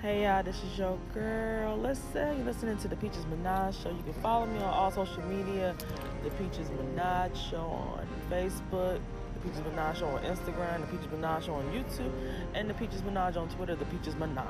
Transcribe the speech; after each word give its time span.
Hey 0.00 0.22
y'all, 0.22 0.44
this 0.44 0.62
is 0.62 0.78
your 0.78 0.96
girl. 1.12 1.76
Listen, 1.76 2.36
you're 2.36 2.46
listening 2.46 2.76
to 2.78 2.86
the 2.86 2.94
Peaches 2.94 3.24
Minaj 3.24 3.82
Show. 3.82 3.90
You 3.90 4.00
can 4.04 4.12
follow 4.22 4.46
me 4.46 4.58
on 4.58 4.72
all 4.72 4.92
social 4.92 5.24
media, 5.24 5.74
the 6.22 6.30
Peaches 6.30 6.68
Minaj 6.68 7.34
Show 7.50 7.56
on 7.56 8.06
Facebook, 8.30 9.00
the 9.34 9.40
Peaches 9.40 9.58
Minaj 9.62 9.96
Show 9.96 10.06
on 10.06 10.22
Instagram, 10.22 10.82
the 10.82 10.86
Peaches 10.86 11.08
Minaj 11.08 11.46
Show 11.46 11.54
on 11.54 11.64
YouTube, 11.72 12.12
and 12.54 12.70
the 12.70 12.74
Peaches 12.74 13.02
Minaj 13.02 13.36
on 13.36 13.48
Twitter, 13.48 13.74
the 13.74 13.86
Peaches 13.86 14.14
Minaj. 14.14 14.46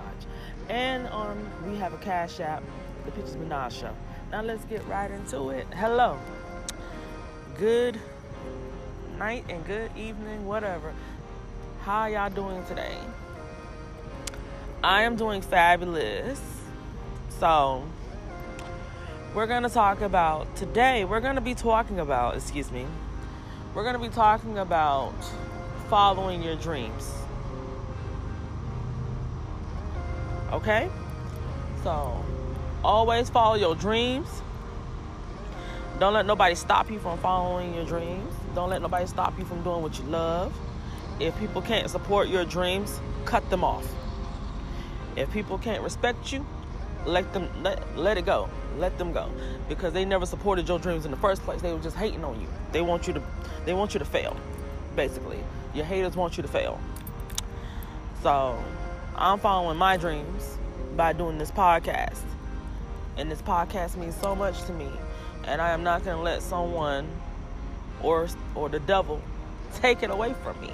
And 0.68 1.08
um, 1.08 1.50
we 1.66 1.78
have 1.78 1.94
a 1.94 1.98
cash 1.98 2.40
app, 2.40 2.62
the 3.06 3.10
Peaches 3.12 3.36
Minaj 3.36 3.70
Show. 3.70 3.94
Now 4.30 4.42
let's 4.42 4.66
get 4.66 4.86
right 4.86 5.10
into 5.10 5.48
it. 5.48 5.66
Hello. 5.72 6.18
Good 7.56 7.98
night 9.16 9.46
and 9.48 9.64
good 9.66 9.96
evening, 9.96 10.44
whatever. 10.44 10.92
How 11.80 12.04
y'all 12.04 12.28
doing 12.28 12.62
today? 12.66 12.98
I 14.82 15.02
am 15.02 15.16
doing 15.16 15.42
fabulous. 15.42 16.40
So, 17.40 17.84
we're 19.34 19.48
going 19.48 19.64
to 19.64 19.68
talk 19.68 20.02
about 20.02 20.54
today, 20.54 21.04
we're 21.04 21.20
going 21.20 21.34
to 21.34 21.40
be 21.40 21.54
talking 21.54 21.98
about, 21.98 22.36
excuse 22.36 22.70
me, 22.70 22.86
we're 23.74 23.82
going 23.82 23.94
to 23.94 24.00
be 24.00 24.08
talking 24.08 24.58
about 24.58 25.14
following 25.88 26.44
your 26.44 26.54
dreams. 26.54 27.12
Okay? 30.52 30.88
So, 31.82 32.24
always 32.84 33.28
follow 33.30 33.56
your 33.56 33.74
dreams. 33.74 34.28
Don't 35.98 36.14
let 36.14 36.24
nobody 36.24 36.54
stop 36.54 36.88
you 36.88 37.00
from 37.00 37.18
following 37.18 37.74
your 37.74 37.84
dreams. 37.84 38.32
Don't 38.54 38.70
let 38.70 38.80
nobody 38.80 39.06
stop 39.06 39.36
you 39.40 39.44
from 39.44 39.64
doing 39.64 39.82
what 39.82 39.98
you 39.98 40.04
love. 40.04 40.56
If 41.18 41.36
people 41.40 41.62
can't 41.62 41.90
support 41.90 42.28
your 42.28 42.44
dreams, 42.44 43.00
cut 43.24 43.48
them 43.50 43.64
off. 43.64 43.84
If 45.18 45.32
people 45.32 45.58
can't 45.58 45.82
respect 45.82 46.32
you, 46.32 46.46
let 47.04 47.32
them 47.32 47.50
let, 47.62 47.98
let 47.98 48.18
it 48.18 48.24
go. 48.24 48.48
Let 48.78 48.96
them 48.98 49.12
go. 49.12 49.28
Because 49.68 49.92
they 49.92 50.04
never 50.04 50.26
supported 50.26 50.68
your 50.68 50.78
dreams 50.78 51.04
in 51.04 51.10
the 51.10 51.16
first 51.16 51.42
place. 51.42 51.60
They 51.60 51.72
were 51.72 51.80
just 51.80 51.96
hating 51.96 52.24
on 52.24 52.40
you. 52.40 52.46
They 52.70 52.82
want 52.82 53.08
you 53.08 53.14
to 53.14 53.22
they 53.64 53.74
want 53.74 53.94
you 53.94 53.98
to 53.98 54.04
fail. 54.04 54.36
Basically. 54.94 55.42
Your 55.74 55.84
haters 55.84 56.14
want 56.14 56.36
you 56.36 56.42
to 56.42 56.48
fail. 56.48 56.80
So 58.22 58.62
I'm 59.16 59.40
following 59.40 59.76
my 59.76 59.96
dreams 59.96 60.56
by 60.96 61.12
doing 61.12 61.36
this 61.36 61.50
podcast. 61.50 62.22
And 63.16 63.28
this 63.28 63.42
podcast 63.42 63.96
means 63.96 64.14
so 64.16 64.36
much 64.36 64.62
to 64.64 64.72
me. 64.72 64.88
And 65.44 65.60
I 65.60 65.70
am 65.70 65.82
not 65.82 66.04
gonna 66.04 66.22
let 66.22 66.42
someone 66.42 67.08
or 68.04 68.28
or 68.54 68.68
the 68.68 68.80
devil 68.80 69.20
take 69.80 70.04
it 70.04 70.10
away 70.10 70.34
from 70.44 70.60
me. 70.60 70.72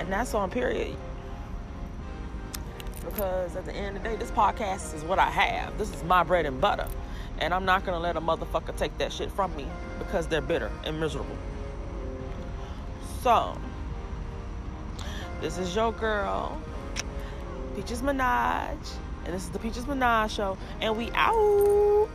And 0.00 0.12
that's 0.12 0.34
on 0.34 0.50
period 0.50 0.96
because 3.02 3.56
at 3.56 3.64
the 3.64 3.72
end 3.72 3.96
of 3.96 4.02
the 4.02 4.08
day, 4.08 4.16
this 4.16 4.30
podcast 4.30 4.94
is 4.94 5.02
what 5.04 5.18
I 5.18 5.30
have. 5.30 5.76
This 5.78 5.92
is 5.92 6.02
my 6.04 6.22
bread 6.22 6.46
and 6.46 6.60
butter. 6.60 6.86
And 7.38 7.52
I'm 7.52 7.64
not 7.64 7.84
going 7.84 7.96
to 7.96 8.00
let 8.00 8.16
a 8.16 8.20
motherfucker 8.20 8.76
take 8.76 8.96
that 8.98 9.12
shit 9.12 9.30
from 9.30 9.54
me 9.56 9.66
because 9.98 10.26
they're 10.26 10.40
bitter 10.40 10.70
and 10.84 11.00
miserable. 11.00 11.36
So, 13.22 13.56
this 15.40 15.58
is 15.58 15.74
your 15.74 15.92
girl, 15.92 16.60
Peaches 17.74 18.02
Minaj. 18.02 18.76
And 19.24 19.34
this 19.34 19.44
is 19.44 19.50
the 19.50 19.58
Peaches 19.58 19.84
Minaj 19.84 20.30
Show. 20.30 20.58
And 20.80 20.96
we 20.96 21.10
out. 21.12 22.08